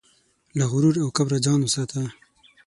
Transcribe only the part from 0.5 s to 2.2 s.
له غرور او کبره ځان وساته.